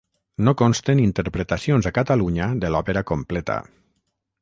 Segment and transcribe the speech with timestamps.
[0.45, 3.63] No consten interpretacions a Catalunya de l'òpera completa.